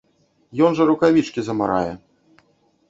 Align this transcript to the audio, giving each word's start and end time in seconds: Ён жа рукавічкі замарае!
Ён 0.69 0.77
жа 0.79 0.87
рукавічкі 0.91 1.39
замарае! 1.51 1.93